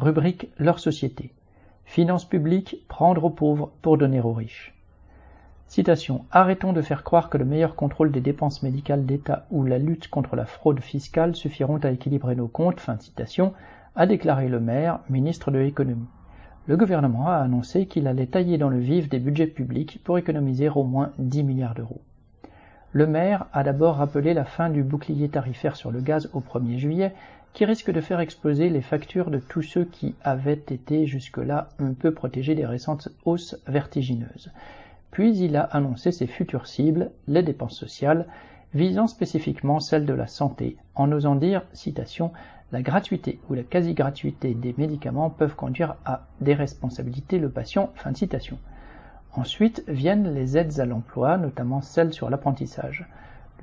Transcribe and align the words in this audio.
Rubrique 0.00 0.48
Leur 0.58 0.78
société. 0.78 1.32
Finances 1.84 2.24
publiques, 2.24 2.84
prendre 2.86 3.24
aux 3.24 3.30
pauvres 3.30 3.72
pour 3.82 3.98
donner 3.98 4.20
aux 4.20 4.32
riches. 4.32 4.72
Citation 5.66 6.24
Arrêtons 6.30 6.72
de 6.72 6.82
faire 6.82 7.02
croire 7.02 7.28
que 7.28 7.36
le 7.36 7.44
meilleur 7.44 7.74
contrôle 7.74 8.12
des 8.12 8.20
dépenses 8.20 8.62
médicales 8.62 9.06
d'État 9.06 9.46
ou 9.50 9.64
la 9.64 9.78
lutte 9.78 10.06
contre 10.06 10.36
la 10.36 10.46
fraude 10.46 10.78
fiscale 10.78 11.34
suffiront 11.34 11.78
à 11.78 11.90
équilibrer 11.90 12.36
nos 12.36 12.46
comptes. 12.46 12.78
Fin 12.78 12.94
de 12.94 13.02
citation, 13.02 13.54
a 13.96 14.06
déclaré 14.06 14.48
le 14.48 14.60
maire, 14.60 15.00
ministre 15.10 15.50
de 15.50 15.58
l'économie. 15.58 16.06
Le 16.68 16.76
gouvernement 16.76 17.26
a 17.26 17.38
annoncé 17.38 17.86
qu'il 17.86 18.06
allait 18.06 18.26
tailler 18.26 18.56
dans 18.56 18.68
le 18.68 18.78
vif 18.78 19.08
des 19.08 19.18
budgets 19.18 19.48
publics 19.48 20.00
pour 20.04 20.16
économiser 20.16 20.68
au 20.68 20.84
moins 20.84 21.10
10 21.18 21.42
milliards 21.42 21.74
d'euros. 21.74 22.02
Le 22.92 23.08
maire 23.08 23.46
a 23.52 23.64
d'abord 23.64 23.96
rappelé 23.96 24.32
la 24.32 24.44
fin 24.44 24.70
du 24.70 24.84
bouclier 24.84 25.28
tarifaire 25.28 25.76
sur 25.76 25.90
le 25.90 26.00
gaz 26.00 26.30
au 26.32 26.40
1er 26.40 26.78
juillet, 26.78 27.14
qui 27.52 27.64
risque 27.64 27.90
de 27.90 28.00
faire 28.00 28.20
exploser 28.20 28.70
les 28.70 28.82
factures 28.82 29.30
de 29.30 29.38
tous 29.38 29.62
ceux 29.62 29.84
qui 29.84 30.14
avaient 30.22 30.52
été 30.52 31.06
jusque-là 31.06 31.68
un 31.78 31.92
peu 31.92 32.12
protégés 32.12 32.54
des 32.54 32.66
récentes 32.66 33.08
hausses 33.24 33.56
vertigineuses. 33.66 34.52
Puis 35.10 35.36
il 35.36 35.56
a 35.56 35.62
annoncé 35.62 36.12
ses 36.12 36.26
futures 36.26 36.66
cibles, 36.66 37.10
les 37.26 37.42
dépenses 37.42 37.76
sociales, 37.76 38.26
visant 38.74 39.06
spécifiquement 39.06 39.80
celles 39.80 40.06
de 40.06 40.12
la 40.12 40.26
santé, 40.26 40.76
en 40.94 41.10
osant 41.10 41.34
dire, 41.34 41.62
citation, 41.72 42.32
la 42.70 42.82
gratuité 42.82 43.40
ou 43.48 43.54
la 43.54 43.62
quasi-gratuité 43.62 44.54
des 44.54 44.74
médicaments 44.76 45.30
peuvent 45.30 45.54
conduire 45.54 45.96
à 46.04 46.26
déresponsabiliser 46.40 47.38
le 47.38 47.48
patient. 47.48 47.90
Fin 47.94 48.14
citation. 48.14 48.58
Ensuite 49.32 49.84
viennent 49.88 50.34
les 50.34 50.58
aides 50.58 50.78
à 50.80 50.84
l'emploi, 50.84 51.38
notamment 51.38 51.80
celles 51.80 52.12
sur 52.12 52.28
l'apprentissage. 52.28 53.06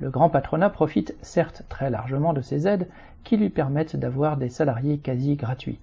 Le 0.00 0.10
grand 0.10 0.28
patronat 0.28 0.70
profite 0.70 1.16
certes 1.22 1.62
très 1.68 1.90
largement 1.90 2.32
de 2.32 2.42
ces 2.42 2.68
aides 2.68 2.88
qui 3.24 3.36
lui 3.36 3.50
permettent 3.50 3.96
d'avoir 3.96 4.36
des 4.36 4.50
salariés 4.50 4.98
quasi 4.98 5.36
gratuits 5.36 5.80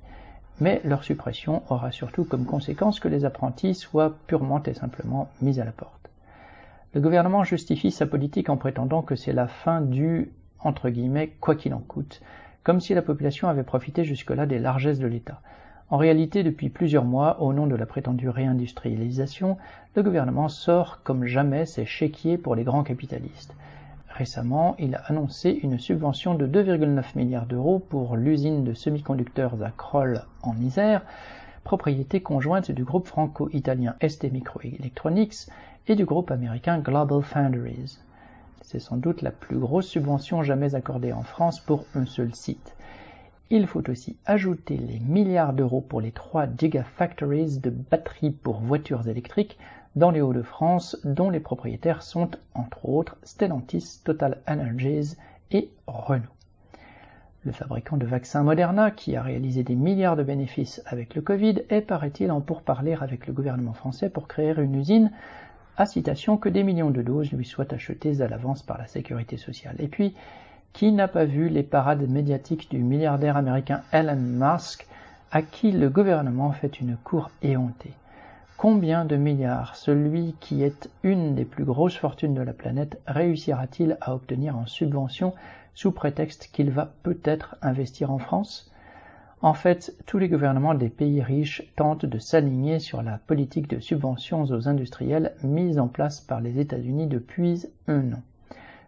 mais 0.59 0.81
leur 0.83 1.03
suppression 1.03 1.63
aura 1.69 1.91
surtout 1.91 2.23
comme 2.23 2.45
conséquence 2.45 2.99
que 2.99 3.07
les 3.07 3.25
apprentis 3.25 3.75
soient 3.75 4.15
purement 4.27 4.61
et 4.63 4.73
simplement 4.73 5.29
mis 5.41 5.59
à 5.59 5.65
la 5.65 5.71
porte. 5.71 6.09
Le 6.93 7.01
gouvernement 7.01 7.43
justifie 7.43 7.91
sa 7.91 8.05
politique 8.05 8.49
en 8.49 8.57
prétendant 8.57 9.01
que 9.01 9.15
c'est 9.15 9.33
la 9.33 9.47
fin 9.47 9.81
du 9.81 10.31
entre 10.59 10.89
guillemets 10.89 11.33
quoi 11.41 11.55
qu'il 11.55 11.73
en 11.73 11.79
coûte, 11.79 12.21
comme 12.63 12.79
si 12.79 12.93
la 12.93 13.01
population 13.01 13.49
avait 13.49 13.63
profité 13.63 14.05
jusque-là 14.05 14.45
des 14.45 14.59
largesses 14.59 14.99
de 14.99 15.07
l'État. 15.07 15.41
En 15.89 15.97
réalité, 15.97 16.43
depuis 16.43 16.69
plusieurs 16.69 17.03
mois, 17.03 17.41
au 17.41 17.51
nom 17.51 17.67
de 17.67 17.75
la 17.75 17.85
prétendue 17.85 18.29
réindustrialisation, 18.29 19.57
le 19.95 20.03
gouvernement 20.03 20.47
sort 20.47 21.01
comme 21.03 21.25
jamais 21.25 21.65
ses 21.65 21.85
chéquiers 21.85 22.37
pour 22.37 22.55
les 22.55 22.63
grands 22.63 22.83
capitalistes. 22.83 23.53
Récemment, 24.17 24.75
il 24.77 24.93
a 24.93 25.01
annoncé 25.07 25.59
une 25.63 25.79
subvention 25.79 26.35
de 26.35 26.45
2,9 26.45 27.17
milliards 27.17 27.47
d'euros 27.47 27.79
pour 27.79 28.15
l'usine 28.15 28.63
de 28.63 28.75
semi-conducteurs 28.75 29.63
à 29.63 29.71
Kroll 29.71 30.21
en 30.43 30.55
Isère, 30.57 31.01
propriété 31.63 32.21
conjointe 32.21 32.69
du 32.69 32.83
groupe 32.83 33.07
franco-italien 33.07 33.95
ST 34.07 34.31
Microelectronics 34.31 35.47
et 35.87 35.95
du 35.95 36.05
groupe 36.05 36.29
américain 36.29 36.77
Global 36.77 37.23
Foundries. 37.23 37.97
C'est 38.61 38.77
sans 38.77 38.97
doute 38.97 39.23
la 39.23 39.31
plus 39.31 39.57
grosse 39.57 39.87
subvention 39.87 40.43
jamais 40.43 40.75
accordée 40.75 41.11
en 41.11 41.23
France 41.23 41.59
pour 41.59 41.85
un 41.95 42.05
seul 42.05 42.35
site. 42.35 42.75
Il 43.49 43.65
faut 43.65 43.89
aussi 43.89 44.15
ajouter 44.27 44.77
les 44.77 44.99
milliards 44.99 45.53
d'euros 45.53 45.81
pour 45.81 46.01
les 46.01 46.11
trois 46.11 46.45
gigafactories 46.45 47.57
de 47.57 47.71
batteries 47.71 48.31
pour 48.31 48.59
voitures 48.59 49.07
électriques 49.07 49.57
dans 49.95 50.11
les 50.11 50.21
Hauts-de-France, 50.21 50.97
dont 51.03 51.29
les 51.29 51.39
propriétaires 51.39 52.01
sont, 52.01 52.29
entre 52.55 52.89
autres, 52.89 53.17
Stellantis, 53.23 54.01
Total 54.03 54.39
Energies 54.47 55.15
et 55.51 55.69
Renault. 55.85 56.23
Le 57.45 57.51
fabricant 57.51 57.97
de 57.97 58.05
vaccins 58.05 58.41
Moderna, 58.41 58.89
qui 58.89 59.15
a 59.15 59.21
réalisé 59.21 59.63
des 59.63 59.75
milliards 59.75 60.15
de 60.15 60.23
bénéfices 60.23 60.81
avec 60.85 61.13
le 61.13 61.21
Covid, 61.21 61.63
est, 61.69 61.81
paraît-il, 61.81 62.31
en 62.31 62.41
pourparler 62.41 62.95
avec 62.99 63.27
le 63.27 63.33
gouvernement 63.33 63.73
français 63.73 64.09
pour 64.09 64.27
créer 64.27 64.53
une 64.57 64.75
usine, 64.75 65.11
à 65.77 65.85
citation 65.85 66.37
que 66.37 66.49
des 66.49 66.63
millions 66.63 66.91
de 66.91 67.01
doses 67.01 67.31
lui 67.31 67.45
soient 67.45 67.73
achetées 67.73 68.21
à 68.21 68.27
l'avance 68.27 68.63
par 68.63 68.77
la 68.77 68.87
sécurité 68.87 69.37
sociale. 69.37 69.75
Et 69.79 69.87
puis, 69.87 70.15
qui 70.71 70.91
n'a 70.91 71.07
pas 71.07 71.25
vu 71.25 71.49
les 71.49 71.63
parades 71.63 72.07
médiatiques 72.09 72.71
du 72.71 72.79
milliardaire 72.79 73.37
américain 73.37 73.81
Elon 73.91 74.15
Musk, 74.15 74.87
à 75.31 75.41
qui 75.41 75.71
le 75.71 75.89
gouvernement 75.89 76.51
fait 76.51 76.79
une 76.79 76.95
cour 76.95 77.29
éhontée 77.41 77.93
Combien 78.57 79.03
de 79.03 79.17
milliards 79.17 79.75
celui 79.75 80.35
qui 80.39 80.63
est 80.63 80.89
une 81.03 81.35
des 81.35 81.43
plus 81.43 81.65
grosses 81.65 81.97
fortunes 81.97 82.33
de 82.33 82.41
la 82.41 82.53
planète 82.53 83.01
réussira-t-il 83.07 83.97
à 83.99 84.15
obtenir 84.15 84.57
en 84.57 84.65
subvention 84.65 85.33
sous 85.73 85.91
prétexte 85.91 86.49
qu'il 86.53 86.71
va 86.71 86.93
peut-être 87.03 87.57
investir 87.61 88.11
en 88.11 88.19
France? 88.19 88.71
En 89.41 89.53
fait, 89.53 89.93
tous 90.05 90.17
les 90.17 90.29
gouvernements 90.29 90.75
des 90.75 90.87
pays 90.87 91.21
riches 91.21 91.63
tentent 91.75 92.05
de 92.05 92.17
s'aligner 92.19 92.79
sur 92.79 93.01
la 93.01 93.17
politique 93.17 93.69
de 93.69 93.81
subventions 93.81 94.43
aux 94.43 94.69
industriels 94.69 95.33
mise 95.43 95.77
en 95.77 95.89
place 95.89 96.21
par 96.21 96.39
les 96.39 96.59
États-Unis 96.59 97.07
depuis 97.07 97.65
un 97.87 98.13
an. 98.13 98.21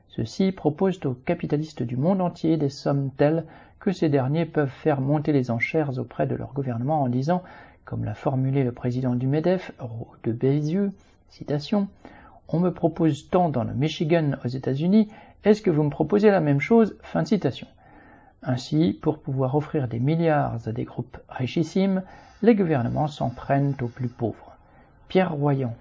Ceux-ci 0.08 0.54
proposent 0.54 1.06
aux 1.06 1.14
capitalistes 1.14 1.84
du 1.84 1.98
monde 1.98 2.22
entier 2.22 2.56
des 2.56 2.70
sommes 2.70 3.12
telles 3.18 3.44
que 3.82 3.92
ces 3.92 4.08
derniers 4.08 4.46
peuvent 4.46 4.70
faire 4.70 5.02
monter 5.02 5.34
les 5.34 5.52
enchères 5.52 6.00
auprès 6.00 6.26
de 6.26 6.36
leur 6.36 6.54
gouvernement 6.54 7.02
en 7.02 7.10
disant 7.10 7.44
comme 7.86 8.04
l'a 8.04 8.16
formulé 8.16 8.64
le 8.64 8.72
président 8.72 9.14
du 9.16 9.28
MEDEF, 9.28 9.72
de 10.24 10.32
Bézieux, 10.32 10.92
On 12.50 12.60
me 12.60 12.72
propose 12.72 13.30
tant 13.30 13.50
dans 13.50 13.64
le 13.64 13.74
Michigan 13.74 14.32
aux 14.44 14.48
États-Unis, 14.48 15.08
est-ce 15.44 15.62
que 15.62 15.70
vous 15.70 15.84
me 15.84 15.92
proposez 15.92 16.32
la 16.32 16.42
même 16.42 16.60
chose? 16.60 16.98
Ainsi, 18.44 18.94
pour 18.94 19.20
pouvoir 19.20 19.56
offrir 19.56 19.88
des 19.88 20.00
milliards 20.00 20.68
à 20.68 20.72
des 20.72 20.84
groupes 20.84 21.20
richissimes, 21.30 22.02
les 22.42 22.56
gouvernements 22.56 23.08
s'en 23.08 23.30
prennent 23.30 23.76
aux 23.82 23.88
plus 23.88 24.10
pauvres. 24.10 24.56
Pierre 25.08 25.34
Royan, 25.34 25.76